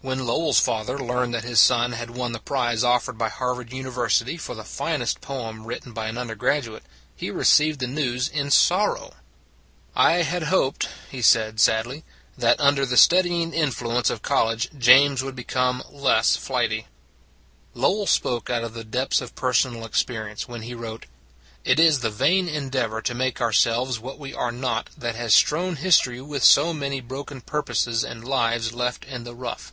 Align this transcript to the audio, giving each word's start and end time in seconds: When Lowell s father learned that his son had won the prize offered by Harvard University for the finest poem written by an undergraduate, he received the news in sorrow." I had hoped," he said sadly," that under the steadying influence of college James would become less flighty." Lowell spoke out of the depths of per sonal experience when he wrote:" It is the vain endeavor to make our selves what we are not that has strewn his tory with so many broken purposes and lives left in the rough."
When 0.00 0.26
Lowell 0.26 0.50
s 0.50 0.60
father 0.60 0.96
learned 0.96 1.34
that 1.34 1.42
his 1.42 1.58
son 1.58 1.90
had 1.90 2.10
won 2.10 2.30
the 2.30 2.38
prize 2.38 2.84
offered 2.84 3.18
by 3.18 3.30
Harvard 3.30 3.72
University 3.72 4.36
for 4.36 4.54
the 4.54 4.62
finest 4.62 5.20
poem 5.20 5.64
written 5.66 5.92
by 5.92 6.06
an 6.06 6.16
undergraduate, 6.16 6.84
he 7.16 7.32
received 7.32 7.80
the 7.80 7.88
news 7.88 8.28
in 8.28 8.52
sorrow." 8.52 9.14
I 9.96 10.12
had 10.22 10.44
hoped," 10.44 10.88
he 11.10 11.20
said 11.20 11.58
sadly," 11.58 12.04
that 12.38 12.60
under 12.60 12.86
the 12.86 12.96
steadying 12.96 13.52
influence 13.52 14.08
of 14.08 14.22
college 14.22 14.68
James 14.78 15.24
would 15.24 15.34
become 15.34 15.82
less 15.90 16.36
flighty." 16.36 16.86
Lowell 17.74 18.06
spoke 18.06 18.48
out 18.48 18.62
of 18.62 18.74
the 18.74 18.84
depths 18.84 19.20
of 19.20 19.34
per 19.34 19.52
sonal 19.52 19.84
experience 19.84 20.46
when 20.46 20.62
he 20.62 20.74
wrote:" 20.76 21.06
It 21.64 21.80
is 21.80 21.98
the 22.00 22.08
vain 22.10 22.48
endeavor 22.48 23.02
to 23.02 23.14
make 23.16 23.40
our 23.40 23.52
selves 23.52 23.98
what 23.98 24.20
we 24.20 24.32
are 24.32 24.52
not 24.52 24.90
that 24.96 25.16
has 25.16 25.34
strewn 25.34 25.74
his 25.74 25.98
tory 25.98 26.20
with 26.20 26.44
so 26.44 26.72
many 26.72 27.00
broken 27.00 27.40
purposes 27.40 28.04
and 28.04 28.24
lives 28.24 28.72
left 28.72 29.04
in 29.04 29.24
the 29.24 29.34
rough." 29.34 29.72